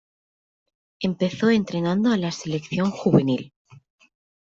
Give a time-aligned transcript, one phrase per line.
[0.99, 3.53] Empezó entrenando a la selección juvenil.